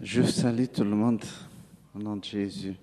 Je 0.00 0.22
salue 0.22 0.66
tout 0.66 0.84
le 0.84 0.94
monde 0.94 1.24
au 1.94 1.98
nom 1.98 2.16
de 2.16 2.24
Jésus. 2.24 2.76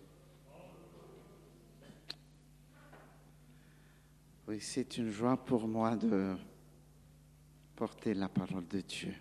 Oui, 4.48 4.58
c'est 4.60 4.98
une 4.98 5.12
joie 5.12 5.38
pour 5.38 5.68
moi 5.68 5.96
de 5.96 6.36
porter 7.76 8.16
la 8.16 8.28
parole 8.30 8.68
de 8.68 8.82
Dieu. 8.82 9.14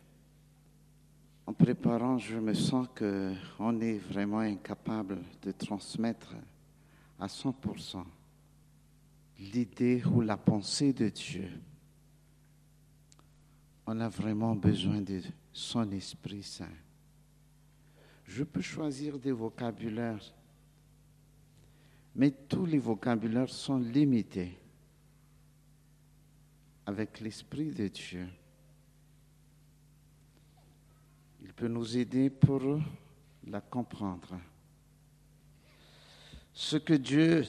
En 1.47 1.53
préparant, 1.53 2.17
je 2.17 2.39
me 2.39 2.55
sens 2.55 2.89
qu'on 2.97 3.81
est 3.81 3.99
vraiment 3.99 4.39
incapable 4.39 5.19
de 5.43 5.53
transmettre 5.53 6.35
à 7.21 7.27
100% 7.27 8.05
l'idée 9.39 10.03
ou 10.07 10.23
la 10.23 10.39
pensée 10.39 10.95
de 10.95 11.11
Dieu. 11.11 11.51
On 13.87 14.01
a 14.01 14.09
vraiment 14.09 14.55
besoin 14.55 15.03
de 15.03 15.21
son 15.53 15.91
Esprit 15.91 16.43
Saint. 16.43 16.69
Je 18.35 18.45
peux 18.45 18.63
choisir 18.63 19.19
des 19.19 19.31
vocabulaires, 19.31 20.25
mais 22.17 22.31
tous 22.31 22.65
les 22.65 22.79
vocabulaires 22.79 23.51
sont 23.51 23.77
limités 23.77 24.57
avec 26.87 27.21
l'Esprit 27.21 27.73
de 27.73 27.89
Dieu. 27.89 28.27
Il 31.43 31.53
peut 31.53 31.69
nous 31.69 31.95
aider 31.99 32.31
pour 32.31 32.81
la 33.49 33.61
comprendre. 33.61 34.41
Ce 36.55 36.79
que 36.79 36.95
Dieu 36.95 37.45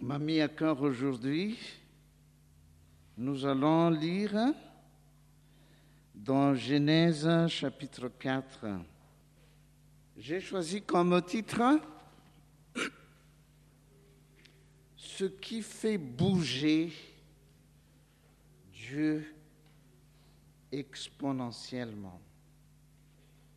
m'a 0.00 0.20
mis 0.20 0.40
à 0.40 0.46
cœur 0.46 0.80
aujourd'hui, 0.80 1.58
nous 3.16 3.44
allons 3.44 3.90
lire 3.90 4.54
dans 6.14 6.54
Genèse 6.54 7.48
chapitre 7.48 8.08
4. 8.16 8.64
J'ai 10.20 10.40
choisi 10.40 10.82
comme 10.82 11.22
titre 11.22 11.62
Ce 14.96 15.24
qui 15.26 15.62
fait 15.62 15.96
bouger 15.96 16.92
Dieu 18.72 19.32
exponentiellement. 20.72 22.20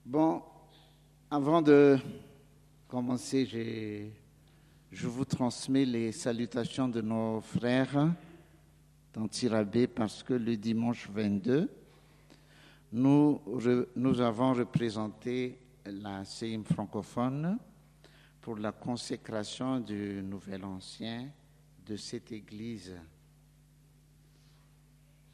Bon, 0.06 0.44
avant 1.32 1.64
de 1.64 1.98
commencer, 2.88 4.12
je 4.92 5.08
vous 5.08 5.26
transmets 5.26 5.86
les 5.86 6.12
salutations 6.12 6.88
de 6.88 7.02
nos 7.02 7.42
frères 7.42 8.14
d'Antirabé 9.16 9.88
parce 9.88 10.22
que 10.22 10.36
le 10.36 10.56
dimanche 10.56 11.10
22, 11.10 11.68
nous, 12.92 13.42
nous 13.96 14.22
avons 14.22 14.54
représenté 14.54 15.58
la 15.86 16.24
CIM 16.26 16.64
francophone 16.64 17.58
pour 18.40 18.58
la 18.58 18.72
consécration 18.72 19.80
du 19.80 20.22
Nouvel 20.24 20.64
Ancien 20.66 21.30
de 21.86 21.96
cette 21.96 22.32
Église. 22.32 22.96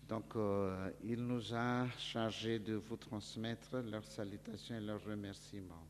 Donc, 0.07 0.35
euh, 0.35 0.91
il 1.03 1.25
nous 1.25 1.53
a 1.53 1.87
chargé 1.97 2.59
de 2.59 2.75
vous 2.75 2.95
transmettre 2.95 3.77
leurs 3.77 4.05
salutations 4.05 4.75
et 4.75 4.81
leurs 4.81 5.03
remerciements. 5.03 5.85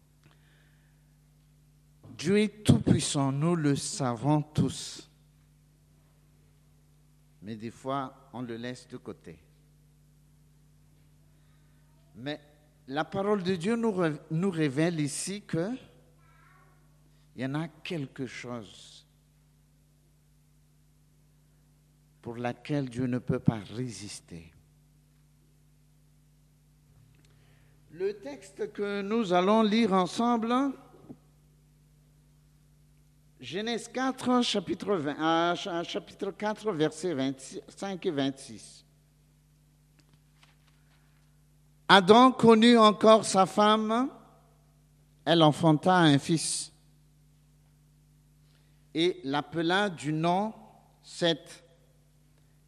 Dieu 2.18 2.40
est 2.40 2.64
tout-puissant, 2.64 3.32
nous 3.32 3.56
le 3.56 3.76
savons 3.76 4.42
tous. 4.42 5.08
Mais 7.44 7.56
des 7.56 7.70
fois, 7.70 8.30
on 8.34 8.42
le 8.42 8.58
laisse 8.58 8.88
de 8.88 8.98
côté. 8.98 9.38
Mais 12.16 12.42
la 12.88 13.04
parole 13.04 13.44
de 13.44 13.56
Dieu 13.56 13.76
nous, 13.76 14.52
révèle 14.52 15.00
ici 15.00 15.42
que 15.42 15.72
il 17.36 17.44
y 17.44 17.46
en 17.46 17.56
a 17.56 17.68
quelque 17.68 18.26
chose 18.26 19.06
pour 22.22 22.38
laquelle 22.38 22.90
Dieu 22.90 23.06
ne 23.06 23.20
peut 23.20 23.40
pas 23.40 23.60
résister. 23.76 24.52
Le 27.92 28.14
texte 28.20 28.72
que 28.74 29.02
nous 29.02 29.34
allons 29.34 29.62
lire 29.62 29.94
ensemble, 29.94 30.54
Genèse 33.40 33.88
4, 33.88 34.42
chapitre, 34.42 34.96
20, 34.96 35.56
chapitre 35.84 36.32
4, 36.32 36.72
versets 36.72 37.14
25 37.14 38.06
et 38.06 38.12
26. 38.12 38.87
Adam 41.90 42.32
connut 42.32 42.78
encore 42.78 43.24
sa 43.24 43.46
femme, 43.46 44.10
elle 45.26 45.44
enfanta 45.44 45.96
un 45.96 46.18
fils 46.18 46.72
et 48.94 49.22
l'appela 49.24 49.90
du 49.90 50.12
nom 50.12 50.54
Seth, 51.04 51.64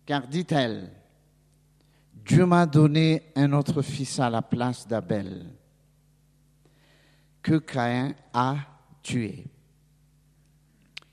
car 0.05 0.27
dit-elle, 0.27 0.91
Dieu 2.13 2.45
m'a 2.45 2.65
donné 2.65 3.23
un 3.35 3.51
autre 3.51 3.81
fils 3.81 4.19
à 4.19 4.29
la 4.29 4.41
place 4.41 4.87
d'Abel, 4.87 5.47
que 7.41 7.57
Caïn 7.57 8.13
a 8.31 8.57
tué. 9.01 9.47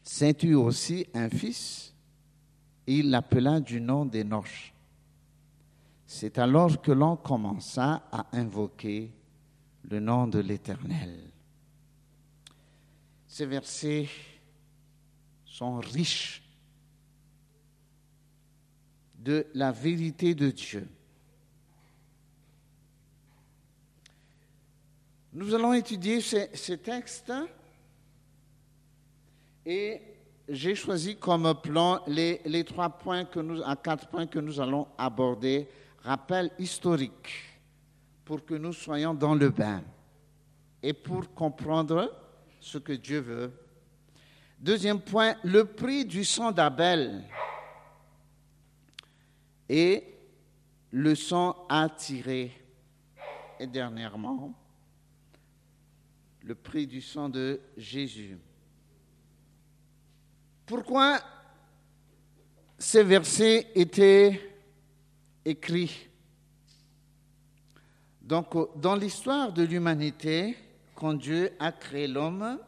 Saint 0.03 0.35
eut 0.43 0.55
aussi 0.55 1.07
un 1.15 1.31
fils, 1.31 1.95
et 2.87 2.99
il 2.99 3.11
l'appela 3.11 3.59
du 3.59 3.81
nom 3.81 4.05
d'Enoch. 4.05 4.75
C'est 6.19 6.39
alors 6.39 6.81
que 6.81 6.93
l'on 6.93 7.15
commença 7.15 8.09
à 8.11 8.25
invoquer 8.33 9.13
le 9.83 10.01
nom 10.01 10.27
de 10.27 10.39
l'Éternel. 10.39 11.31
Ces 13.27 13.45
versets 13.45 14.09
sont 15.45 15.77
riches 15.77 16.43
de 19.19 19.47
la 19.53 19.73
vérité 19.73 20.35
de 20.35 20.51
Dieu. 20.51 20.89
Nous 25.35 25.53
allons 25.53 25.75
étudier 25.75 26.23
ces, 26.23 26.79
textes 26.79 27.31
et 29.67 30.01
j'ai 30.49 30.75
choisi 30.75 31.19
comme 31.19 31.55
plan 31.63 32.01
les, 32.07 32.65
trois 32.65 32.89
points 32.89 33.27
que 33.27 33.63
à 33.65 33.77
quatre 33.77 34.09
points 34.09 34.27
que 34.27 34.39
nous 34.39 34.59
allons 34.59 34.89
aborder 34.97 35.69
rappel 36.07 36.53
historique 36.61 37.33
pour 38.25 38.45
que 38.45 38.55
nous 38.55 38.73
soyons 38.73 39.13
dans 39.13 39.35
le 39.35 39.51
bain 39.51 39.83
et 40.81 40.93
pour 40.93 41.35
comprendre 41.35 42.17
ce 42.61 42.79
que 42.79 42.93
Dieu 42.93 43.19
veut. 43.19 43.53
Deuxième 44.61 45.01
point, 45.01 45.35
le 45.43 45.65
prix 45.65 46.05
du 46.05 46.25
sang 46.25 46.53
d'Abel 46.53 47.25
et 49.69 50.05
le 50.93 51.15
sang 51.17 51.67
attiré. 51.69 52.53
Et 53.59 53.67
dernièrement, 53.67 54.55
le 56.43 56.55
prix 56.55 56.87
du 56.87 57.01
sang 57.01 57.29
de 57.29 57.61
Jésus. 57.77 58.39
Pourquoi 60.67 61.19
ces 62.79 63.03
versets 63.03 63.73
étaient 63.75 64.56
écrit. 65.47 66.09
Donc, 68.21 68.77
dans 68.79 68.97
l'histoire 68.97 69.53
de 69.53 69.63
l'humanité, 69.63 70.57
quand 70.95 71.15
Dieu 71.15 71.53
a 71.61 71.71
créé 71.71 72.09
l'homme, 72.09 72.59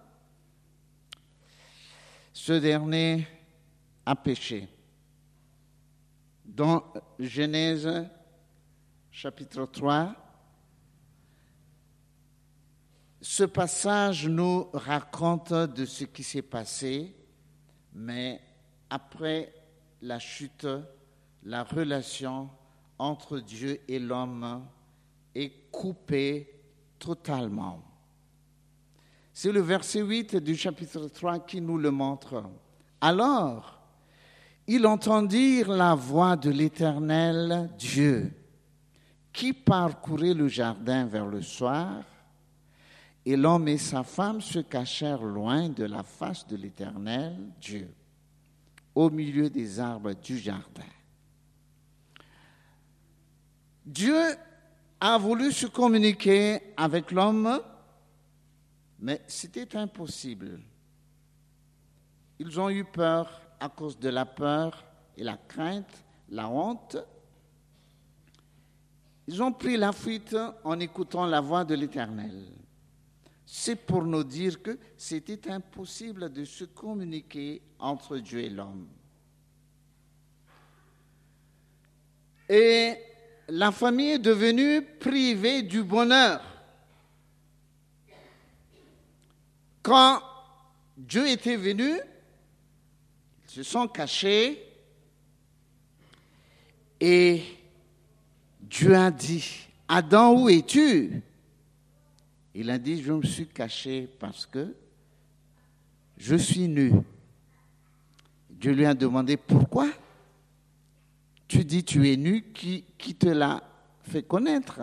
ce 2.33 2.53
dernier 2.53 3.27
a 4.07 4.15
péché. 4.15 4.69
Dans 6.45 6.85
Genèse 7.19 8.07
chapitre 9.11 9.67
3, 9.67 10.15
ce 13.21 13.43
passage 13.43 14.29
nous 14.29 14.71
raconte 14.73 15.53
de 15.53 15.85
ce 15.85 16.05
qui 16.05 16.23
s'est 16.23 16.43
passé, 16.43 17.13
mais 17.93 18.41
après 18.89 19.53
la 20.01 20.21
chute, 20.21 20.69
la 21.43 21.65
relation 21.65 22.49
entre 22.99 23.39
Dieu 23.39 23.81
et 23.89 23.99
l'homme 23.99 24.65
est 25.35 25.71
coupé 25.71 26.49
totalement. 26.99 27.83
C'est 29.33 29.53
le 29.53 29.61
verset 29.61 30.03
8 30.03 30.37
du 30.37 30.57
chapitre 30.57 31.07
3 31.07 31.41
qui 31.41 31.61
nous 31.61 31.79
le 31.79 31.91
montre. 31.91 32.43
Alors, 33.01 33.81
ils 34.67 34.85
entendirent 34.87 35.71
la 35.71 35.95
voix 35.95 36.37
de 36.37 36.51
l'Éternel 36.51 37.71
Dieu 37.79 38.33
qui 39.33 39.53
parcourait 39.53 40.35
le 40.35 40.49
jardin 40.49 41.07
vers 41.07 41.27
le 41.27 41.43
soir, 41.43 42.03
et 43.25 43.37
l'homme 43.37 43.69
et 43.69 43.79
sa 43.79 44.03
femme 44.03 44.41
se 44.41 44.59
cachèrent 44.59 45.23
loin 45.23 45.69
de 45.69 45.85
la 45.85 46.03
face 46.03 46.45
de 46.49 46.57
l'Éternel 46.57 47.37
Dieu, 47.61 47.89
au 48.95 49.11
milieu 49.11 49.49
des 49.49 49.79
arbres 49.79 50.15
du 50.15 50.39
jardin. 50.39 50.83
Dieu 53.89 54.37
a 55.01 55.17
voulu 55.17 55.51
se 55.51 55.67
communiquer 55.67 56.75
avec 56.77 57.11
l'homme 57.11 57.59
Mais 58.99 59.23
c'était 59.27 59.77
impossible. 59.77 60.61
Ils 62.39 62.61
ont 62.61 62.69
eu 62.69 62.85
peur 62.85 63.41
à 63.59 63.71
cause 63.71 63.99
de 63.99 64.11
la 64.11 64.27
peur 64.27 64.85
et 65.17 65.25
la 65.25 65.39
crainte, 65.39 66.05
la 66.29 66.51
honte. 66.51 66.99
Ils 69.27 69.43
ont 69.43 69.53
pris 69.53 69.79
la 69.79 69.93
fuite 69.93 70.37
en 70.65 70.79
écoutant 70.81 71.25
la 71.25 71.41
voix 71.41 71.65
de 71.65 71.75
l'Éternel. 71.75 72.53
C'est 73.47 73.77
pour 73.77 74.05
nous 74.05 74.23
dire 74.23 74.63
que 74.63 74.79
c'était 74.99 75.51
impossible 75.51 76.31
de 76.31 76.45
se 76.45 76.65
communiquer 76.65 77.63
entre 77.79 78.19
Dieu 78.19 78.41
et 78.41 78.51
l'homme. 78.51 78.87
Et 82.51 83.08
la 83.49 83.73
famille 83.73 84.13
est 84.13 84.19
devenue 84.19 84.83
privée 84.83 85.63
du 85.63 85.83
bonheur. 85.83 86.43
Quand 89.83 90.21
Dieu 90.97 91.27
était 91.29 91.57
venu, 91.57 91.91
ils 93.45 93.51
se 93.51 93.63
sont 93.63 93.89
cachés 93.89 94.63
et 97.01 97.43
Dieu 98.61 98.95
a 98.95 99.11
dit, 99.11 99.67
Adam, 99.89 100.43
où 100.43 100.49
es-tu? 100.51 101.23
Il 102.55 102.71
a 102.71 102.79
dit, 102.79 103.03
je 103.03 103.13
me 103.13 103.23
suis 103.23 103.47
caché 103.47 104.09
parce 104.19 104.45
que 104.45 104.75
je 106.19 106.37
suis 106.37 106.69
nu. 106.69 106.93
Dieu 108.51 108.73
lui 108.73 108.85
a 108.85 108.93
demandé, 108.93 109.37
pourquoi? 109.37 109.89
Tu 111.49 111.65
dis, 111.65 111.83
tu 111.83 112.09
es 112.11 112.17
nu, 112.17 112.53
qui, 112.53 112.85
qui 112.99 113.15
te 113.15 113.27
l'a 113.27 113.63
fait 114.03 114.23
connaître? 114.23 114.81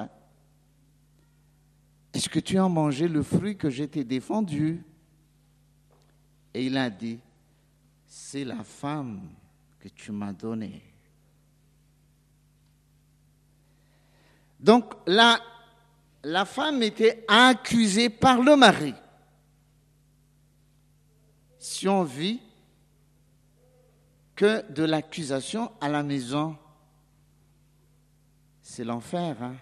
Est-ce 2.12 2.28
que 2.28 2.40
tu 2.40 2.58
as 2.58 2.68
mangé 2.68 3.08
le 3.08 3.22
fruit 3.22 3.56
que 3.56 3.70
je 3.70 3.84
t'ai 3.84 4.04
défendu? 4.04 4.84
Et 6.54 6.66
il 6.66 6.78
a 6.78 6.90
dit, 6.90 7.20
c'est 8.08 8.44
la 8.44 8.64
femme 8.64 9.30
que 9.80 9.90
tu 9.90 10.12
m'as 10.12 10.34
donnée. 10.34 10.82
Donc 14.60 14.94
la, 15.06 15.40
la 16.24 16.46
femme 16.46 16.82
était 16.82 17.24
accusée 17.28 18.10
par 18.10 18.42
le 18.42 18.56
mari. 18.56 18.96
Si 21.60 21.88
on 21.88 22.04
vit 22.04 22.42
que 24.36 24.70
de 24.72 24.84
l'accusation 24.84 25.72
à 25.80 25.90
la 25.90 26.04
maison, 26.04 26.58
c'est 28.62 28.84
l'enfer. 28.84 29.42
Hein? 29.42 29.56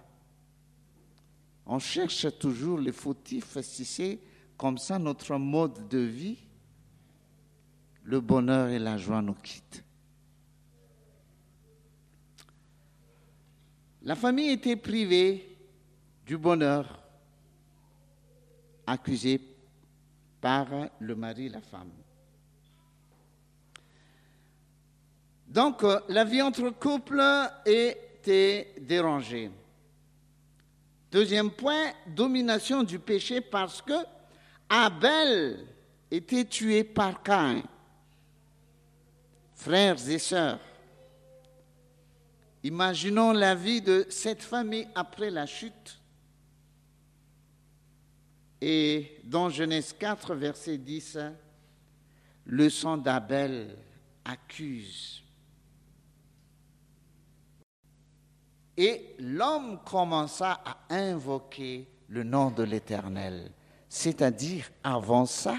On 1.65 1.79
cherche 1.79 2.27
toujours 2.39 2.79
les 2.79 2.91
fautifs, 2.91 3.59
si 3.61 3.85
c'est 3.85 4.19
comme 4.57 4.77
ça 4.77 4.99
notre 4.99 5.37
mode 5.37 5.87
de 5.87 5.99
vie, 5.99 6.37
le 8.03 8.19
bonheur 8.19 8.69
et 8.69 8.79
la 8.79 8.97
joie 8.97 9.21
nous 9.21 9.33
quittent. 9.33 9.83
La 14.01 14.15
famille 14.15 14.49
était 14.49 14.75
privée 14.75 15.57
du 16.25 16.37
bonheur, 16.37 17.01
accusée 18.85 19.39
par 20.41 20.67
le 20.99 21.15
mari 21.15 21.45
et 21.45 21.49
la 21.49 21.61
femme. 21.61 21.91
Donc, 25.53 25.83
euh, 25.83 25.99
la 26.09 26.23
vie 26.23 26.41
entre 26.41 26.71
couples 26.71 27.21
était 27.63 28.73
dérangée. 28.81 29.51
Deuxième 31.11 31.51
point, 31.51 31.91
domination 32.07 32.81
du 32.81 32.97
péché 32.97 33.39
parce 33.39 33.79
que 33.79 33.93
Abel 34.67 35.67
était 36.09 36.45
tué 36.45 36.83
par 36.83 37.21
Cain. 37.21 37.61
Frères 39.53 40.09
et 40.09 40.17
sœurs, 40.17 40.59
Imaginons 42.63 43.33
la 43.33 43.55
vie 43.55 43.81
de 43.81 44.05
cette 44.09 44.41
famille 44.41 44.87
après 44.95 45.29
la 45.29 45.45
chute. 45.45 45.99
Et 48.61 49.19
dans 49.25 49.49
Genèse 49.49 49.93
4, 49.99 50.33
verset 50.33 50.77
10, 50.77 51.17
le 52.45 52.69
sang 52.69 52.95
d'Abel 52.95 53.77
accuse. 54.23 55.22
Et 58.77 59.15
l'homme 59.19 59.79
commença 59.85 60.61
à 60.65 60.77
invoquer 60.89 61.87
le 62.07 62.23
nom 62.23 62.51
de 62.51 62.63
l'Éternel. 62.63 63.51
C'est-à-dire, 63.87 64.71
avant 64.83 65.25
ça, 65.25 65.55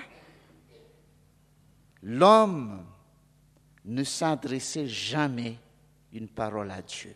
l'homme 2.03 2.85
ne 3.85 4.03
s'adressait 4.03 4.89
jamais 4.89 5.59
une 6.13 6.29
parole 6.29 6.71
à 6.71 6.83
Dieu. 6.83 7.15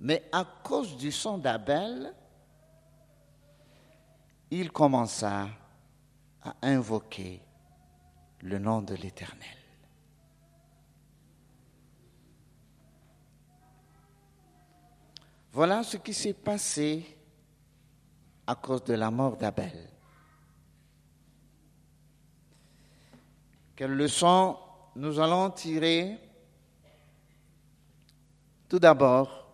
Mais 0.00 0.28
à 0.30 0.44
cause 0.62 0.96
du 0.96 1.10
sang 1.10 1.38
d'Abel, 1.38 2.14
il 4.50 4.70
commença 4.70 5.48
à 6.42 6.54
invoquer 6.62 7.40
le 8.42 8.58
nom 8.58 8.80
de 8.80 8.94
l'Éternel. 8.94 9.57
Voilà 15.52 15.82
ce 15.82 15.96
qui 15.96 16.14
s'est 16.14 16.34
passé 16.34 17.16
à 18.46 18.54
cause 18.54 18.84
de 18.84 18.94
la 18.94 19.10
mort 19.10 19.36
d'Abel. 19.36 19.90
Quelle 23.76 23.92
leçon 23.92 24.56
nous 24.96 25.20
allons 25.20 25.50
tirer? 25.50 26.18
Tout 28.68 28.78
d'abord, 28.78 29.46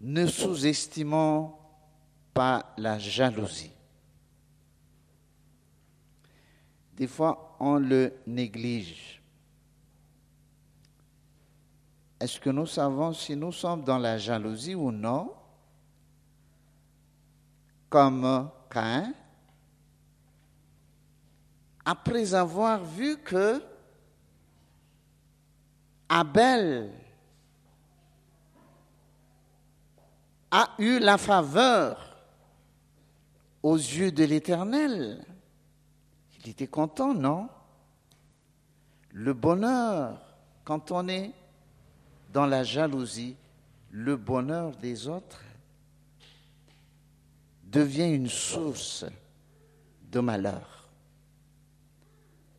ne 0.00 0.26
sous-estimons 0.26 1.54
pas 2.34 2.74
la 2.76 2.98
jalousie. 2.98 3.72
Des 6.94 7.06
fois, 7.06 7.56
on 7.60 7.76
le 7.76 8.12
néglige. 8.26 9.21
Est-ce 12.22 12.38
que 12.38 12.50
nous 12.50 12.66
savons 12.66 13.12
si 13.12 13.34
nous 13.34 13.50
sommes 13.50 13.82
dans 13.82 13.98
la 13.98 14.16
jalousie 14.16 14.76
ou 14.76 14.92
non? 14.92 15.34
Comme 17.88 18.48
Cain, 18.70 19.12
après 21.84 22.32
avoir 22.32 22.84
vu 22.84 23.18
que 23.18 23.60
Abel 26.08 26.92
a 30.52 30.68
eu 30.78 31.00
la 31.00 31.18
faveur 31.18 32.24
aux 33.64 33.74
yeux 33.74 34.12
de 34.12 34.22
l'Éternel. 34.22 35.26
Il 36.38 36.50
était 36.50 36.68
content, 36.68 37.14
non? 37.14 37.48
Le 39.10 39.34
bonheur, 39.34 40.20
quand 40.62 40.92
on 40.92 41.08
est 41.08 41.32
dans 42.32 42.46
la 42.46 42.64
jalousie, 42.64 43.36
le 43.90 44.16
bonheur 44.16 44.74
des 44.76 45.06
autres 45.06 45.42
devient 47.64 48.10
une 48.10 48.28
source 48.28 49.04
de 50.10 50.20
malheur. 50.20 50.88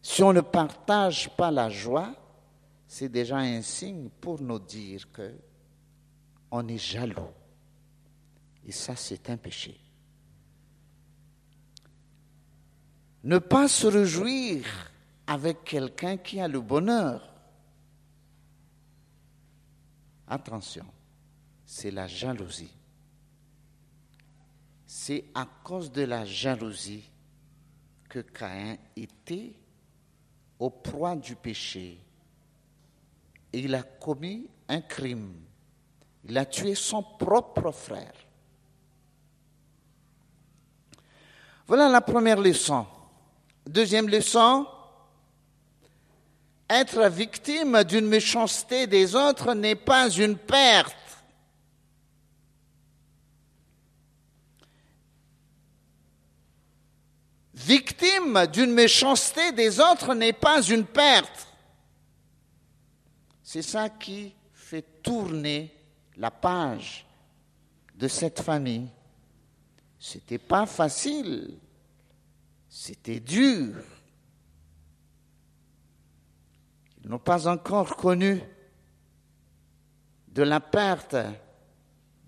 Si 0.01 0.21
on 0.21 0.33
ne 0.33 0.41
partage 0.41 1.29
pas 1.35 1.49
la 1.49 1.69
joie, 1.69 2.13
c'est 2.87 3.09
déjà 3.09 3.37
un 3.37 3.61
signe 3.61 4.09
pour 4.21 4.41
nous 4.41 4.59
dire 4.59 5.11
que 5.11 5.33
on 6.51 6.67
est 6.67 6.77
jaloux. 6.77 7.31
Et 8.65 8.71
ça, 8.71 8.95
c'est 8.95 9.29
un 9.29 9.37
péché. 9.37 9.79
Ne 13.23 13.39
pas 13.39 13.67
se 13.67 13.87
réjouir 13.87 14.65
avec 15.25 15.63
quelqu'un 15.63 16.17
qui 16.17 16.39
a 16.39 16.47
le 16.47 16.61
bonheur. 16.61 17.32
Attention, 20.33 20.85
c'est 21.63 21.91
la 21.91 22.07
jalousie. 22.07 22.73
C'est 24.83 25.25
à 25.35 25.45
cause 25.63 25.91
de 25.91 26.01
la 26.01 26.25
jalousie 26.25 27.07
que 28.09 28.17
Caïn 28.17 28.77
était 28.95 29.53
au 30.57 30.71
proie 30.71 31.15
du 31.15 31.35
péché. 31.35 31.99
Et 33.53 33.59
il 33.59 33.75
a 33.75 33.83
commis 33.83 34.49
un 34.69 34.81
crime. 34.81 35.35
Il 36.23 36.35
a 36.35 36.47
tué 36.47 36.73
son 36.73 37.03
propre 37.03 37.69
frère. 37.69 38.15
Voilà 41.67 41.89
la 41.89 42.01
première 42.01 42.41
leçon. 42.41 42.87
Deuxième 43.67 44.09
leçon, 44.09 44.65
être 46.73 47.07
victime 47.09 47.83
d'une 47.83 48.07
méchanceté 48.07 48.87
des 48.87 49.15
autres 49.15 49.53
n'est 49.53 49.75
pas 49.75 50.09
une 50.09 50.37
perte. 50.37 50.95
crime 58.03 58.47
d'une 58.47 58.73
méchanceté 58.73 59.51
des 59.51 59.79
autres 59.79 60.13
n'est 60.13 60.33
pas 60.33 60.61
une 60.61 60.85
perte. 60.85 61.47
C'est 63.41 63.61
ça 63.61 63.89
qui 63.89 64.33
fait 64.53 64.85
tourner 65.01 65.73
la 66.17 66.31
page 66.31 67.05
de 67.95 68.07
cette 68.07 68.41
famille. 68.41 68.89
C'était 69.99 70.37
pas 70.37 70.65
facile, 70.65 71.57
c'était 72.69 73.19
dur. 73.19 73.75
Ils 76.85 76.89
n'ont 77.03 77.19
pas 77.19 77.47
encore 77.47 77.95
connu 77.95 78.41
de 80.29 80.43
la 80.43 80.59
perte 80.59 81.15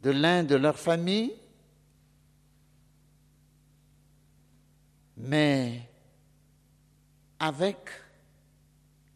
de 0.01 0.11
l'un 0.11 0.43
de 0.43 0.55
leurs 0.55 0.77
familles, 0.77 1.33
mais 5.17 5.89
avec 7.39 7.77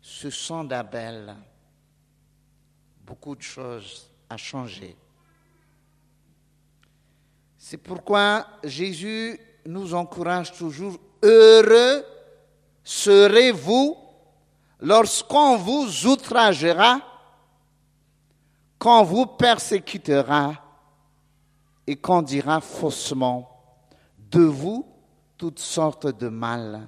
ce 0.02 0.30
sang 0.30 0.64
d'Abel, 0.64 1.36
beaucoup 3.06 3.36
de 3.36 3.42
choses 3.42 4.10
ont 4.32 4.38
changé. 4.38 4.96
C'est 7.58 7.78
pourquoi 7.78 8.48
Jésus 8.64 9.40
nous 9.66 9.94
encourage 9.94 10.54
toujours, 10.54 11.00
heureux 11.22 12.04
serez-vous 12.84 13.96
lorsqu'on 14.80 15.58
vous 15.58 16.08
outragera, 16.08 17.02
qu'on 18.78 19.04
vous 19.04 19.26
persécutera 19.26 20.54
et 21.86 21.98
qu'on 21.98 22.22
dira 22.22 22.62
faussement 22.62 23.50
de 24.32 24.42
vous 24.42 24.86
toutes 25.38 25.60
sortes 25.60 26.08
de 26.08 26.30
mal 26.30 26.88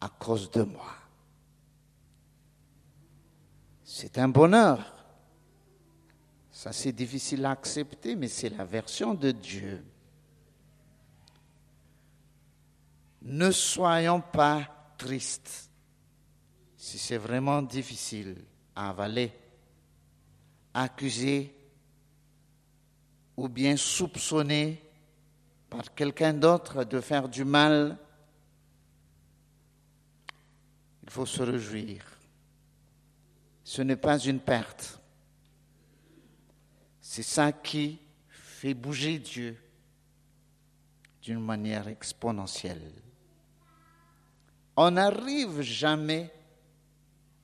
à 0.00 0.08
cause 0.08 0.50
de 0.50 0.62
moi. 0.62 0.94
C'est 3.84 4.18
un 4.18 4.28
bonheur. 4.28 4.94
Ça, 6.50 6.72
c'est 6.72 6.92
difficile 6.92 7.44
à 7.44 7.50
accepter, 7.50 8.16
mais 8.16 8.28
c'est 8.28 8.50
la 8.50 8.64
version 8.64 9.14
de 9.14 9.30
Dieu. 9.30 9.84
Ne 13.22 13.50
soyons 13.50 14.20
pas 14.20 14.62
tristes 14.96 15.67
si 16.78 16.96
c'est 16.96 17.18
vraiment 17.18 17.60
difficile 17.60 18.36
à 18.76 18.90
avaler, 18.90 19.32
accuser 20.72 21.52
ou 23.36 23.48
bien 23.48 23.76
soupçonner 23.76 24.80
par 25.68 25.92
quelqu'un 25.92 26.32
d'autre 26.32 26.84
de 26.84 27.00
faire 27.00 27.28
du 27.28 27.44
mal, 27.44 27.98
il 31.02 31.10
faut 31.10 31.26
se 31.26 31.42
réjouir. 31.42 32.04
Ce 33.64 33.82
n'est 33.82 33.96
pas 33.96 34.18
une 34.18 34.40
perte. 34.40 35.00
C'est 37.00 37.24
ça 37.24 37.50
qui 37.50 37.98
fait 38.28 38.74
bouger 38.74 39.18
Dieu 39.18 39.60
d'une 41.22 41.40
manière 41.40 41.88
exponentielle. 41.88 42.92
On 44.76 44.92
n'arrive 44.92 45.60
jamais 45.60 46.32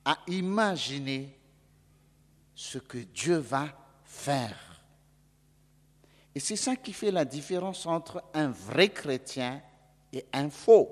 à 0.05 0.19
imaginer 0.29 1.39
ce 2.55 2.79
que 2.79 2.99
Dieu 2.99 3.39
va 3.39 3.69
faire. 4.05 4.83
Et 6.35 6.41
c'est 6.41 6.57
ça 6.57 6.77
qui 6.77 6.93
fait 6.93 7.11
la 7.11 7.25
différence 7.25 7.87
entre 7.87 8.23
un 8.35 8.49
vrai 8.49 8.89
chrétien 8.89 9.63
et 10.13 10.25
un 10.33 10.51
faux. 10.51 10.91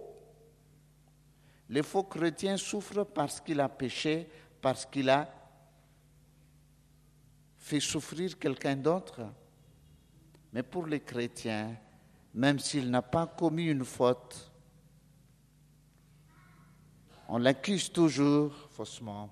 Les 1.68 1.82
faux 1.82 2.04
chrétiens 2.04 2.56
souffrent 2.56 3.04
parce 3.04 3.40
qu'il 3.40 3.60
a 3.60 3.68
péché, 3.68 4.28
parce 4.60 4.86
qu'il 4.86 5.10
a 5.10 5.28
fait 7.58 7.80
souffrir 7.80 8.38
quelqu'un 8.38 8.76
d'autre. 8.76 9.22
Mais 10.52 10.62
pour 10.62 10.86
les 10.86 11.00
chrétiens, 11.00 11.76
même 12.34 12.58
s'il 12.58 12.90
n'a 12.90 13.02
pas 13.02 13.26
commis 13.26 13.66
une 13.66 13.84
faute, 13.84 14.51
on 17.32 17.38
l'accuse 17.38 17.90
toujours 17.90 18.52
faussement. 18.72 19.30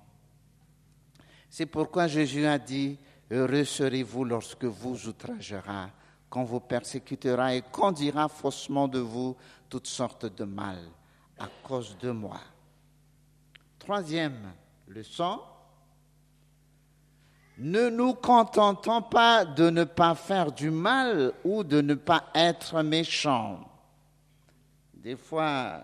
C'est 1.50 1.66
pourquoi 1.66 2.06
Jésus 2.06 2.46
a 2.46 2.58
dit, 2.58 2.98
Heureux 3.30 3.64
serez-vous 3.64 4.24
lorsque 4.24 4.64
vous 4.64 5.06
outragera, 5.06 5.90
qu'on 6.30 6.44
vous 6.44 6.60
persécutera 6.60 7.54
et 7.54 7.60
qu'on 7.60 7.92
dira 7.92 8.28
faussement 8.28 8.88
de 8.88 9.00
vous 9.00 9.36
toutes 9.68 9.86
sortes 9.86 10.34
de 10.34 10.44
mal 10.44 10.78
à 11.38 11.46
cause 11.62 11.98
de 11.98 12.10
moi. 12.10 12.40
Troisième 13.78 14.50
leçon, 14.88 15.38
ne 17.58 17.90
nous 17.90 18.14
contentons 18.14 19.02
pas 19.02 19.44
de 19.44 19.68
ne 19.68 19.84
pas 19.84 20.14
faire 20.14 20.52
du 20.52 20.70
mal 20.70 21.34
ou 21.44 21.64
de 21.64 21.82
ne 21.82 21.94
pas 21.94 22.30
être 22.34 22.82
méchants. 22.82 23.60
Des 24.94 25.16
fois, 25.16 25.82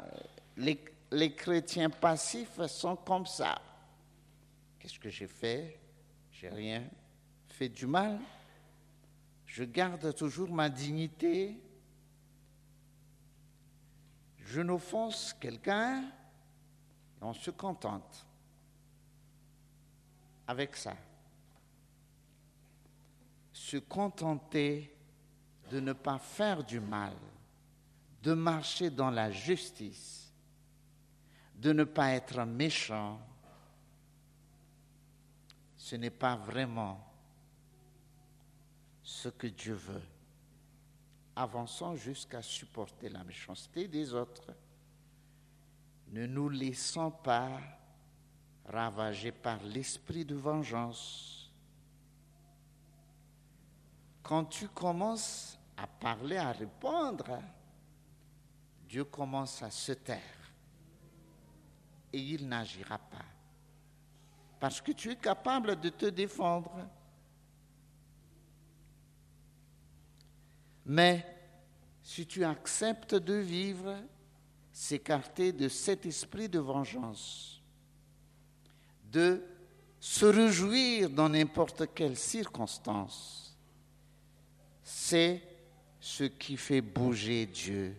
les, 0.56 0.80
les 1.16 1.34
chrétiens 1.34 1.88
passifs 1.88 2.64
sont 2.66 2.96
comme 2.96 3.26
ça. 3.26 3.60
Qu'est-ce 4.78 4.98
que 4.98 5.08
j'ai 5.08 5.26
fait? 5.26 5.80
J'ai 6.30 6.50
rien 6.50 6.84
fait 7.48 7.70
du 7.70 7.86
mal. 7.86 8.20
Je 9.46 9.64
garde 9.64 10.14
toujours 10.14 10.50
ma 10.50 10.68
dignité. 10.68 11.58
Je 14.38 14.60
n'offense 14.60 15.32
quelqu'un. 15.40 16.04
On 17.22 17.32
se 17.32 17.50
contente 17.50 18.26
avec 20.46 20.76
ça. 20.76 20.94
Se 23.54 23.78
contenter 23.78 24.94
de 25.70 25.80
ne 25.80 25.94
pas 25.94 26.18
faire 26.18 26.62
du 26.62 26.78
mal, 26.78 27.14
de 28.22 28.34
marcher 28.34 28.90
dans 28.90 29.10
la 29.10 29.30
justice, 29.30 30.25
de 31.56 31.72
ne 31.72 31.84
pas 31.84 32.12
être 32.12 32.44
méchant, 32.44 33.18
ce 35.76 35.96
n'est 35.96 36.10
pas 36.10 36.36
vraiment 36.36 37.02
ce 39.02 39.28
que 39.28 39.46
Dieu 39.46 39.74
veut. 39.74 40.02
Avançons 41.34 41.96
jusqu'à 41.96 42.42
supporter 42.42 43.08
la 43.08 43.24
méchanceté 43.24 43.88
des 43.88 44.12
autres. 44.12 44.54
Ne 46.08 46.26
nous 46.26 46.48
laissons 46.48 47.10
pas 47.10 47.60
ravager 48.66 49.32
par 49.32 49.62
l'esprit 49.62 50.24
de 50.24 50.34
vengeance. 50.34 51.50
Quand 54.22 54.44
tu 54.44 54.68
commences 54.68 55.58
à 55.76 55.86
parler, 55.86 56.36
à 56.36 56.52
répondre, 56.52 57.42
Dieu 58.88 59.04
commence 59.04 59.62
à 59.62 59.70
se 59.70 59.92
taire 59.92 60.35
et 62.12 62.18
il 62.18 62.48
n'agira 62.48 62.98
pas. 62.98 63.24
Parce 64.60 64.80
que 64.80 64.92
tu 64.92 65.10
es 65.10 65.16
capable 65.16 65.78
de 65.78 65.88
te 65.90 66.06
défendre. 66.06 66.88
Mais 70.84 71.26
si 72.02 72.26
tu 72.26 72.44
acceptes 72.44 73.14
de 73.14 73.34
vivre, 73.34 73.96
s'écarter 74.72 75.52
de 75.52 75.68
cet 75.68 76.06
esprit 76.06 76.48
de 76.48 76.58
vengeance, 76.58 77.60
de 79.10 79.42
se 79.98 80.26
réjouir 80.26 81.10
dans 81.10 81.28
n'importe 81.28 81.92
quelle 81.94 82.16
circonstance, 82.16 83.56
c'est 84.82 85.42
ce 85.98 86.24
qui 86.24 86.56
fait 86.56 86.80
bouger 86.80 87.46
Dieu 87.46 87.96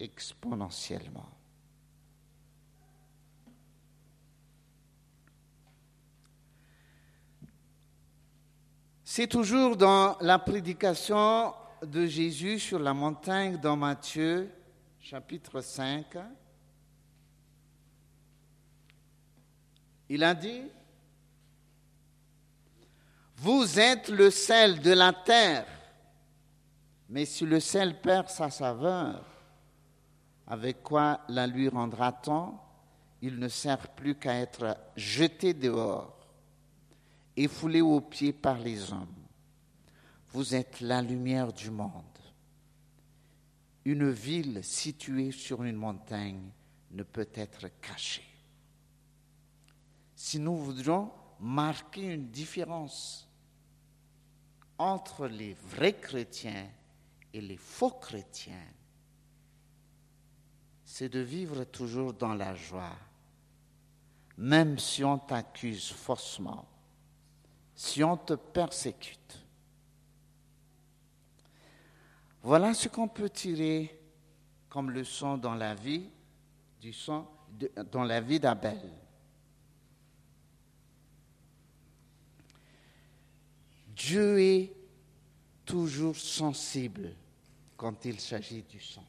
exponentiellement. 0.00 1.28
C'est 9.18 9.26
toujours 9.26 9.76
dans 9.76 10.16
la 10.20 10.38
prédication 10.38 11.52
de 11.84 12.06
Jésus 12.06 12.60
sur 12.60 12.78
la 12.78 12.94
montagne 12.94 13.56
dans 13.56 13.74
Matthieu 13.74 14.48
chapitre 15.00 15.60
5. 15.60 16.06
Il 20.08 20.22
a 20.22 20.36
dit, 20.36 20.62
vous 23.38 23.80
êtes 23.80 24.08
le 24.08 24.30
sel 24.30 24.80
de 24.82 24.92
la 24.92 25.12
terre, 25.12 25.66
mais 27.08 27.24
si 27.24 27.44
le 27.44 27.58
sel 27.58 28.00
perd 28.00 28.28
sa 28.28 28.50
saveur, 28.50 29.24
avec 30.46 30.84
quoi 30.84 31.22
la 31.28 31.48
lui 31.48 31.68
rendra-t-on? 31.68 32.54
Il 33.22 33.40
ne 33.40 33.48
sert 33.48 33.88
plus 33.96 34.14
qu'à 34.14 34.36
être 34.36 34.76
jeté 34.94 35.54
dehors 35.54 36.17
et 37.38 37.46
foulé 37.46 37.80
aux 37.80 38.00
pieds 38.00 38.32
par 38.32 38.58
les 38.58 38.92
hommes. 38.92 39.14
Vous 40.32 40.56
êtes 40.56 40.80
la 40.80 41.00
lumière 41.00 41.52
du 41.52 41.70
monde. 41.70 41.92
une 43.84 44.10
ville 44.10 44.62
située 44.64 45.30
sur 45.30 45.62
une 45.62 45.76
montagne 45.76 46.50
ne 46.90 47.04
peut 47.04 47.28
être 47.34 47.68
cachée. 47.80 48.28
Si 50.16 50.40
nous 50.40 50.56
voudrions 50.56 51.12
marquer 51.38 52.12
une 52.14 52.28
différence 52.28 53.28
entre 54.76 55.28
les 55.28 55.54
vrais 55.54 55.94
chrétiens 55.94 56.68
et 57.32 57.40
les 57.40 57.56
faux 57.56 57.92
chrétiens, 57.92 58.68
c'est 60.84 61.08
de 61.08 61.20
vivre 61.20 61.62
toujours 61.62 62.12
dans 62.14 62.34
la 62.34 62.56
joie, 62.56 62.98
même 64.36 64.76
si 64.78 65.04
on 65.04 65.18
t'accuse 65.18 65.92
faussement, 65.92 66.66
si 67.78 68.02
on 68.02 68.16
te 68.16 68.34
persécute. 68.34 69.38
Voilà 72.42 72.74
ce 72.74 72.88
qu'on 72.88 73.06
peut 73.06 73.30
tirer 73.30 74.02
comme 74.68 74.90
leçon 74.90 75.38
dans 75.38 75.54
la 75.54 75.76
vie 75.76 76.10
sang, 76.92 77.30
dans 77.92 78.02
la 78.02 78.20
vie 78.20 78.40
d'Abel. 78.40 78.80
Dieu 83.94 84.40
est 84.40 84.72
toujours 85.64 86.16
sensible 86.16 87.14
quand 87.76 88.04
il 88.04 88.18
s'agit 88.18 88.62
du 88.64 88.80
sang. 88.80 89.06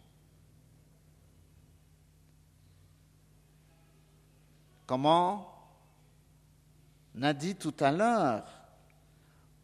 Comment? 4.86 5.56
On 7.16 7.24
a 7.24 7.34
dit 7.34 7.56
tout 7.56 7.74
à 7.80 7.92
l'heure, 7.92 8.59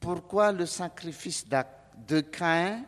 pourquoi 0.06 0.52
le 0.52 0.68
sacrifice 0.68 1.48
de 1.50 2.20
Caïn 2.22 2.86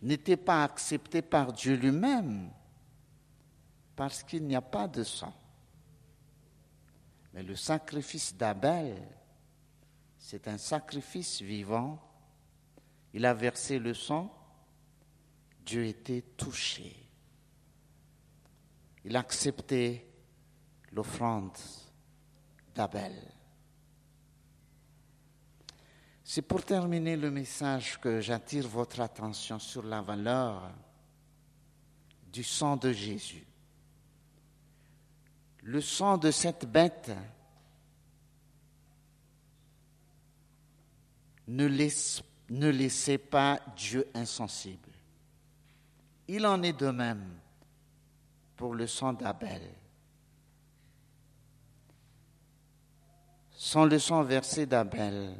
n'était 0.00 0.36
pas 0.36 0.62
accepté 0.62 1.20
par 1.20 1.52
Dieu 1.52 1.74
lui-même? 1.74 2.48
Parce 3.96 4.22
qu'il 4.22 4.46
n'y 4.46 4.54
a 4.54 4.62
pas 4.62 4.86
de 4.86 5.02
sang. 5.02 5.34
Mais 7.34 7.42
le 7.42 7.56
sacrifice 7.56 8.36
d'Abel, 8.36 8.96
c'est 10.16 10.46
un 10.46 10.58
sacrifice 10.58 11.42
vivant. 11.42 11.98
Il 13.14 13.26
a 13.26 13.34
versé 13.34 13.80
le 13.80 13.94
sang. 13.94 14.32
Dieu 15.66 15.86
était 15.86 16.22
touché. 16.36 16.94
Il 19.04 19.16
a 19.16 19.20
accepté 19.20 20.08
l'offrande 20.92 21.58
d'Abel. 22.76 23.41
C'est 26.34 26.40
pour 26.40 26.64
terminer 26.64 27.14
le 27.14 27.30
message 27.30 28.00
que 28.00 28.22
j'attire 28.22 28.66
votre 28.66 29.00
attention 29.00 29.58
sur 29.58 29.82
la 29.82 30.00
valeur 30.00 30.70
du 32.32 32.42
sang 32.42 32.78
de 32.78 32.90
Jésus. 32.90 33.44
Le 35.62 35.82
sang 35.82 36.16
de 36.16 36.30
cette 36.30 36.64
bête 36.64 37.12
ne, 41.48 41.66
laisse, 41.66 42.22
laissez 42.48 43.18
pas 43.18 43.60
Dieu 43.76 44.08
insensible. 44.14 44.88
Il 46.28 46.46
en 46.46 46.62
est 46.62 46.80
de 46.80 46.88
même 46.88 47.28
pour 48.56 48.74
le 48.74 48.86
sang 48.86 49.12
d'Abel. 49.12 49.68
Sans 53.50 53.84
le 53.84 53.98
sang 53.98 54.22
versé 54.22 54.64
d'Abel, 54.64 55.36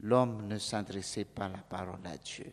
l'homme 0.00 0.46
ne 0.46 0.58
s'adressait 0.58 1.24
pas 1.24 1.48
la 1.48 1.58
parole 1.58 2.06
à 2.06 2.16
Dieu. 2.18 2.52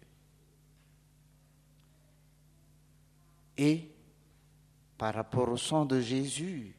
Et 3.57 3.91
par 4.97 5.13
rapport 5.13 5.49
au 5.49 5.57
sang 5.57 5.85
de 5.85 5.99
Jésus, 5.99 6.75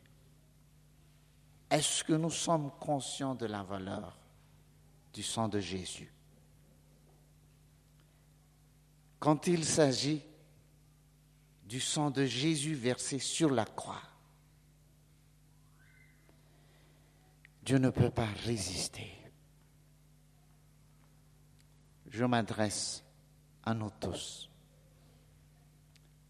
est-ce 1.71 2.05
que 2.05 2.13
nous 2.13 2.31
sommes 2.31 2.71
conscients 2.81 3.35
de 3.35 3.47
la 3.47 3.63
valeur 3.63 4.17
du 5.13 5.23
sang 5.23 5.49
de 5.49 5.61
Jésus? 5.61 6.13
Quand 9.19 9.47
il 9.47 9.65
s'agit 9.65 10.23
du 11.65 11.81
sang 11.81 12.11
de 12.11 12.25
Jésus 12.25 12.75
versé 12.75 13.19
sur 13.19 13.51
la 13.51 13.65
croix, 13.65 14.03
Dieu 17.63 17.79
ne 17.79 17.89
peut 17.91 18.11
pas 18.11 18.29
résister. 18.45 19.24
Je 22.15 22.25
m'adresse 22.25 23.03
à 23.65 23.75
nous 23.75 23.91
tous. 23.99 24.49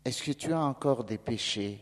Est-ce 0.02 0.22
que 0.22 0.32
tu 0.32 0.50
as 0.50 0.60
encore 0.60 1.04
des 1.04 1.18
péchés? 1.18 1.78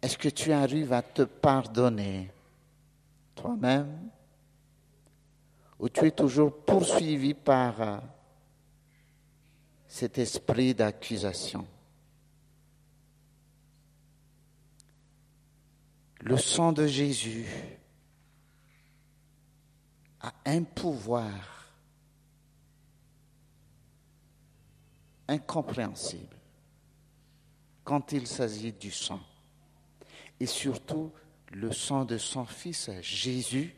Est-ce 0.00 0.16
que 0.16 0.30
tu 0.30 0.50
arrives 0.50 0.94
à 0.94 1.02
te 1.02 1.20
pardonner 1.20 2.30
toi-même? 3.34 4.08
Ou 5.78 5.90
tu 5.90 6.06
es 6.06 6.10
toujours 6.10 6.64
poursuivi 6.64 7.34
par 7.34 7.82
euh, 7.82 7.98
cet 9.86 10.16
esprit 10.16 10.74
d'accusation? 10.74 11.66
Le 16.20 16.38
sang 16.38 16.72
de 16.72 16.86
Jésus 16.86 17.79
a 20.20 20.32
un 20.44 20.64
pouvoir 20.64 21.60
incompréhensible 25.28 26.36
quand 27.84 28.12
il 28.12 28.26
s'agit 28.26 28.72
du 28.72 28.90
sang. 28.90 29.20
Et 30.38 30.46
surtout, 30.46 31.12
le 31.52 31.72
sang 31.72 32.04
de 32.04 32.18
son 32.18 32.44
Fils 32.44 32.90
Jésus, 33.00 33.74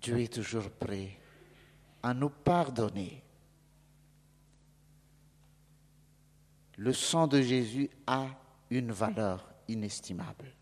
Dieu 0.00 0.20
est 0.20 0.32
toujours 0.32 0.70
prêt 0.70 1.18
à 2.02 2.12
nous 2.12 2.30
pardonner. 2.30 3.22
Le 6.76 6.92
sang 6.92 7.26
de 7.26 7.40
Jésus 7.40 7.88
a 8.06 8.26
une 8.70 8.92
valeur 8.92 9.48
inestimable. 9.68 10.52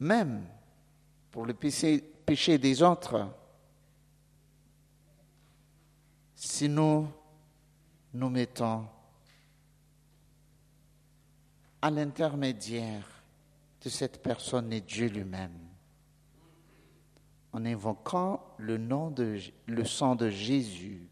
Même 0.00 0.44
pour 1.30 1.46
le 1.46 1.54
péché, 1.54 2.58
des 2.58 2.82
autres, 2.82 3.28
si 6.34 6.68
nous 6.68 7.08
nous 8.12 8.30
mettons 8.30 8.86
à 11.80 11.90
l'intermédiaire 11.90 13.06
de 13.82 13.88
cette 13.88 14.22
personne 14.22 14.72
est 14.72 14.80
Dieu 14.80 15.08
lui-même. 15.08 15.58
En 17.52 17.64
invoquant 17.64 18.42
le 18.58 18.76
nom 18.76 19.10
de 19.10 19.38
le 19.66 19.84
sang 19.84 20.14
de 20.14 20.28
Jésus, 20.28 21.08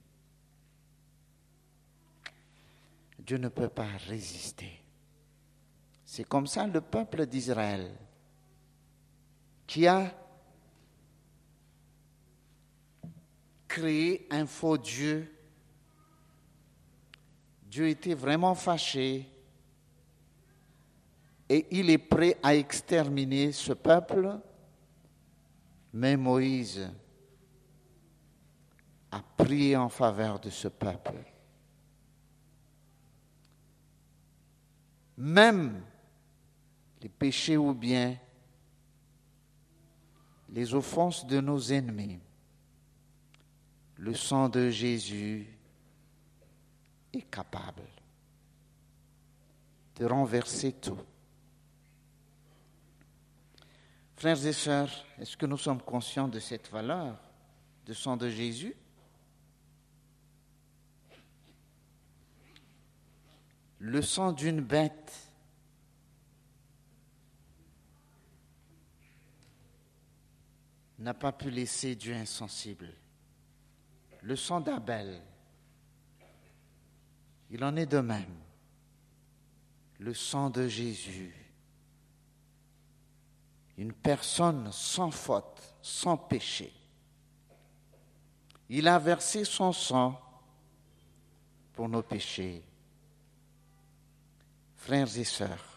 Dieu 3.19 3.39
ne 3.39 3.49
peut 3.49 3.69
pas 3.69 3.89
résister. 4.09 4.83
C'est 6.05 6.25
comme 6.25 6.47
ça 6.47 6.67
le 6.67 6.81
peuple 6.81 7.27
d'Israël 7.27 7.91
qui 9.67 9.87
a 9.87 10.13
créé 13.69 14.27
un 14.31 14.47
faux 14.47 14.79
Dieu. 14.79 15.31
Dieu 17.65 17.89
était 17.89 18.15
vraiment 18.15 18.55
fâché 18.55 19.29
et 21.49 21.67
il 21.71 21.91
est 21.91 21.99
prêt 21.99 22.39
à 22.43 22.55
exterminer 22.55 23.53
ce 23.53 23.73
peuple, 23.73 24.39
mais 25.93 26.17
Moïse 26.17 26.89
a 29.11 29.23
prié 29.37 29.77
en 29.77 29.89
faveur 29.89 30.41
de 30.41 30.51
ce 30.51 30.69
peuple. 30.69 31.15
Même 35.17 35.83
les 37.01 37.09
péchés 37.09 37.57
ou 37.57 37.75
bien 37.75 38.17
les 40.55 40.73
offenses 40.73 41.27
de 41.27 41.41
nos 41.41 41.59
ennemis, 41.73 42.21
le 43.97 44.15
sang 44.15 44.49
de 44.49 44.71
Jésus 44.71 45.49
est 47.13 47.29
capable 47.29 47.83
de 49.97 50.05
renverser 50.05 50.73
tout. 50.73 51.01
Frères 54.15 54.47
et 54.47 54.53
sœurs, 54.53 55.05
est-ce 55.19 55.37
que 55.37 55.45
nous 55.45 55.59
sommes 55.59 55.83
conscients 55.83 56.29
de 56.29 56.39
cette 56.39 56.71
valeur 56.71 57.19
de 57.85 57.93
sang 57.93 58.17
de 58.17 58.29
Jésus? 58.29 58.77
Le 63.81 64.01
sang 64.03 64.31
d'une 64.31 64.61
bête 64.61 65.33
n'a 70.99 71.15
pas 71.15 71.33
pu 71.33 71.51
laisser 71.51 71.95
Dieu 71.95 72.15
insensible. 72.15 72.93
Le 74.23 74.37
sang 74.37 74.61
d'Abel, 74.61 75.21
il 77.51 77.63
en 77.65 77.77
est 77.77 77.87
de 77.87 78.01
même. 78.01 78.41
Le 79.99 80.15
sang 80.15 80.51
de 80.51 80.67
Jésus, 80.67 81.35
une 83.77 83.93
personne 83.93 84.71
sans 84.73 85.11
faute, 85.11 85.75
sans 85.83 86.17
péché. 86.17 86.73
Il 88.69 88.89
a 88.89 88.99
versé 88.99 89.45
son 89.45 89.73
sang 89.73 90.21
pour 91.73 91.89
nos 91.89 92.03
péchés. 92.03 92.63
Frères 94.77 95.19
et 95.19 95.25
sœurs, 95.25 95.74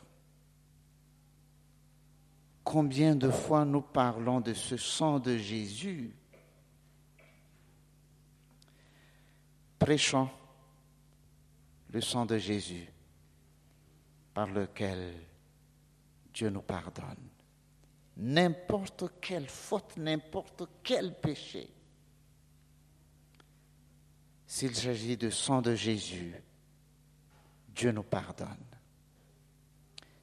combien 2.67 3.15
de 3.15 3.31
fois 3.31 3.63
nous 3.63 3.81
parlons 3.81 4.41
de 4.41 4.53
ce 4.53 4.75
sang 4.75 5.19
de 5.19 5.37
Jésus? 5.37 6.13
Prêchons 9.79 10.29
le 11.93 12.01
sang 12.01 12.25
de 12.25 12.37
Jésus 12.37 12.91
par 14.33 14.47
lequel 14.47 15.13
Dieu 16.33 16.49
nous 16.49 16.61
pardonne. 16.61 17.29
N'importe 18.17 19.05
quelle 19.21 19.47
faute, 19.47 19.95
n'importe 19.95 20.63
quel 20.83 21.15
péché. 21.15 21.69
S'il 24.45 24.75
s'agit 24.75 25.15
du 25.15 25.31
sang 25.31 25.61
de 25.61 25.73
Jésus, 25.73 26.35
Dieu 27.69 27.93
nous 27.93 28.03
pardonne. 28.03 28.57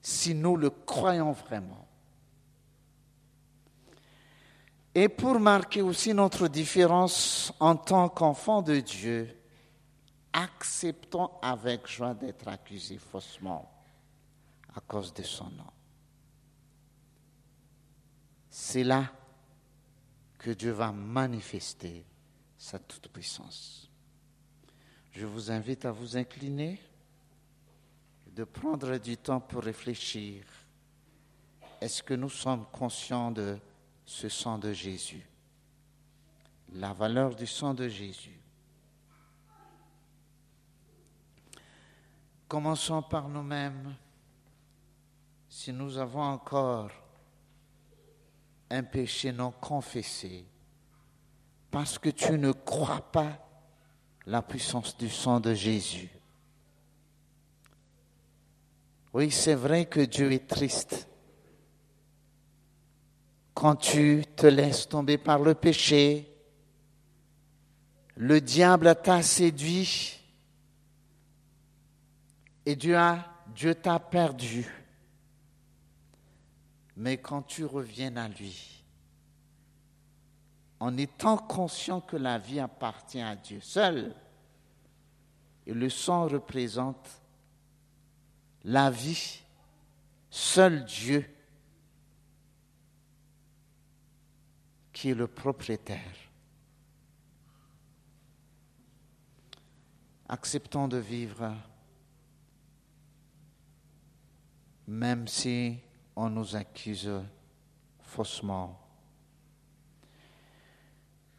Si 0.02 0.34
nous 0.34 0.58
le 0.58 0.68
croyons 0.68 1.32
vraiment. 1.32 1.83
Et 4.94 5.08
pour 5.08 5.40
marquer 5.40 5.82
aussi 5.82 6.14
notre 6.14 6.46
différence 6.46 7.52
en 7.58 7.74
tant 7.74 8.08
qu'enfant 8.08 8.62
de 8.62 8.78
Dieu, 8.78 9.36
acceptons 10.32 11.30
avec 11.42 11.88
joie 11.88 12.14
d'être 12.14 12.46
accusés 12.46 12.98
faussement 12.98 13.70
à 14.74 14.80
cause 14.80 15.12
de 15.12 15.22
son 15.22 15.50
nom. 15.50 15.70
C'est 18.50 18.84
là 18.84 19.10
que 20.38 20.50
Dieu 20.50 20.70
va 20.70 20.92
manifester 20.92 22.04
sa 22.56 22.78
toute-puissance. 22.78 23.90
Je 25.10 25.26
vous 25.26 25.50
invite 25.50 25.84
à 25.84 25.92
vous 25.92 26.16
incliner, 26.16 26.80
de 28.26 28.44
prendre 28.44 28.96
du 28.98 29.16
temps 29.16 29.40
pour 29.40 29.62
réfléchir. 29.62 30.44
Est-ce 31.80 32.02
que 32.02 32.14
nous 32.14 32.30
sommes 32.30 32.66
conscients 32.72 33.30
de 33.30 33.58
ce 34.04 34.28
sang 34.28 34.58
de 34.58 34.72
Jésus, 34.72 35.26
la 36.72 36.92
valeur 36.92 37.34
du 37.34 37.46
sang 37.46 37.74
de 37.74 37.88
Jésus 37.88 38.38
Commençons 42.54 43.02
par 43.02 43.28
nous-mêmes. 43.28 43.96
Si 45.48 45.72
nous 45.72 45.98
avons 45.98 46.22
encore 46.22 46.90
un 48.70 48.82
péché 48.84 49.32
non 49.32 49.50
confessé, 49.50 50.44
parce 51.70 51.98
que 51.98 52.10
tu 52.10 52.38
ne 52.38 52.52
crois 52.52 53.00
pas 53.10 53.44
la 54.26 54.40
puissance 54.40 54.96
du 54.96 55.08
sang 55.08 55.40
de 55.40 55.52
Jésus. 55.52 56.10
Oui, 59.12 59.32
c'est 59.32 59.56
vrai 59.56 59.86
que 59.86 60.00
Dieu 60.00 60.30
est 60.30 60.46
triste 60.46 61.08
quand 63.54 63.76
tu 63.76 64.24
te 64.36 64.46
laisses 64.46 64.88
tomber 64.88 65.16
par 65.16 65.38
le 65.38 65.54
péché. 65.54 66.30
Le 68.16 68.40
diable 68.40 68.94
t'a 69.02 69.22
séduit 69.22 70.20
et 72.66 72.76
Dieu 72.76 72.96
Dieu 73.54 73.74
t'a 73.74 73.98
perdu. 73.98 74.66
Mais 76.96 77.16
quand 77.16 77.42
tu 77.42 77.64
reviens 77.64 78.16
à 78.16 78.28
lui, 78.28 78.84
en 80.80 80.96
étant 80.96 81.36
conscient 81.36 82.00
que 82.00 82.16
la 82.16 82.38
vie 82.38 82.60
appartient 82.60 83.20
à 83.20 83.34
Dieu 83.34 83.60
seul, 83.60 84.14
et 85.66 85.72
le 85.72 85.88
sang 85.88 86.28
représente 86.28 87.08
la 88.64 88.90
vie, 88.90 89.40
seul 90.30 90.84
Dieu 90.84 91.33
qui 94.94 95.10
est 95.10 95.14
le 95.14 95.26
propriétaire. 95.26 96.14
Acceptons 100.26 100.88
de 100.88 100.96
vivre 100.96 101.54
même 104.86 105.26
si 105.26 105.78
on 106.14 106.30
nous 106.30 106.56
accuse 106.56 107.10
faussement. 108.02 108.80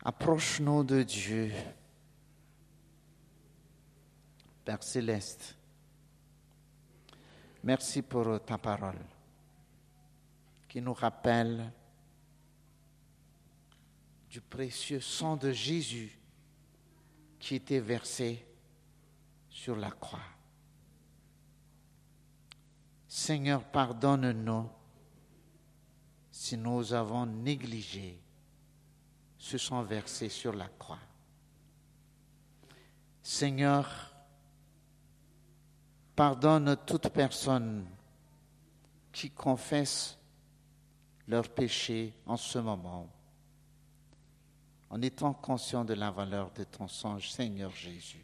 Approche-nous 0.04 0.84
de 0.84 1.04
Dieu, 1.04 1.52
Père 4.64 4.84
céleste. 4.84 5.56
Merci 7.64 8.02
pour 8.02 8.44
ta 8.44 8.58
parole 8.58 9.00
qui 10.68 10.82
nous 10.82 10.94
rappelle 10.94 11.72
du 14.36 14.42
précieux 14.42 15.00
sang 15.00 15.38
de 15.38 15.54
Jésus 15.54 16.20
qui 17.40 17.56
était 17.56 17.80
versé 17.80 18.46
sur 19.48 19.78
la 19.78 19.90
croix. 19.90 20.28
Seigneur, 23.08 23.64
pardonne-nous 23.64 24.70
si 26.34 26.58
nous 26.58 26.92
avons 26.92 27.26
négligé 27.26 28.20
ce 29.38 29.58
sang 29.58 29.84
versé 29.84 30.28
sur 30.28 30.52
la 30.52 30.68
croix. 30.68 31.00
Seigneur, 33.24 34.14
pardonne 36.14 36.76
toute 36.86 37.08
personne 37.08 37.88
qui 39.14 39.32
confesse 39.32 40.18
leur 41.26 41.48
péché 41.48 42.14
en 42.26 42.36
ce 42.36 42.60
moment, 42.60 43.15
en 44.90 45.02
étant 45.02 45.34
conscient 45.34 45.84
de 45.84 45.94
la 45.94 46.12
valeur 46.12 46.52
de 46.52 46.64
ton 46.64 46.88
sang, 46.88 47.20
Seigneur 47.20 47.72
Jésus. 47.72 48.24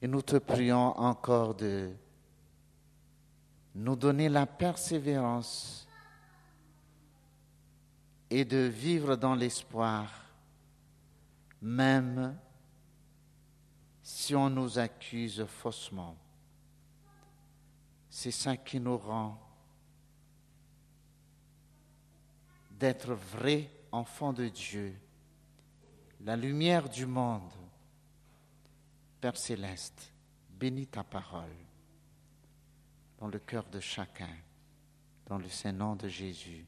Et 0.00 0.08
nous 0.08 0.22
te 0.22 0.36
prions 0.36 0.98
encore 0.98 1.54
de 1.54 1.92
nous 3.74 3.96
donner 3.96 4.28
la 4.28 4.46
persévérance 4.46 5.86
et 8.28 8.44
de 8.44 8.58
vivre 8.58 9.16
dans 9.16 9.34
l'espoir, 9.34 10.10
même 11.60 12.36
si 14.02 14.34
on 14.34 14.50
nous 14.50 14.78
accuse 14.78 15.44
faussement. 15.44 16.16
C'est 18.10 18.30
ça 18.30 18.56
qui 18.56 18.80
nous 18.80 18.98
rend 18.98 19.38
d'être 22.70 23.14
vrais 23.14 23.70
enfants 23.92 24.32
de 24.32 24.48
Dieu, 24.48 24.98
la 26.20 26.36
lumière 26.36 26.88
du 26.88 27.06
monde. 27.06 27.52
Père 29.20 29.36
céleste, 29.36 30.12
bénis 30.58 30.88
ta 30.88 31.04
parole 31.04 31.54
dans 33.18 33.28
le 33.28 33.38
cœur 33.38 33.64
de 33.70 33.78
chacun, 33.78 34.34
dans 35.26 35.38
le 35.38 35.48
Saint-Nom 35.48 35.94
de 35.94 36.08
Jésus. 36.08 36.66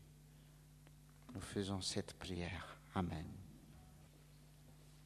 Nous 1.34 1.40
faisons 1.40 1.80
cette 1.80 2.14
prière. 2.14 2.78
Amen. 2.94 3.26